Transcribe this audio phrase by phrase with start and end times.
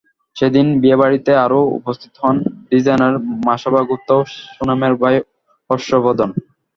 [0.35, 2.35] সেদিন বিয়েবাড়িতে আরও উপস্থিত হন
[2.69, 3.13] ডিজাইনার
[3.47, 4.21] মাসাবা গুপ্ত ও
[4.47, 5.15] সোনমের ভাই
[5.69, 6.29] হর্ষবর্ধন।